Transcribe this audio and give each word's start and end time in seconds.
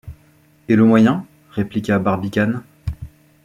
Et 0.67 0.75
le 0.75 0.83
moyen? 0.83 1.27
répliqua 1.51 1.99
Barbicane. 1.99 2.63